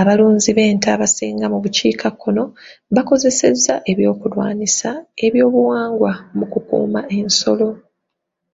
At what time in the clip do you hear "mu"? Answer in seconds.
1.52-1.58, 6.38-6.46